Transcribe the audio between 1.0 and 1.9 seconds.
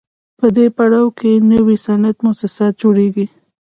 کې نوي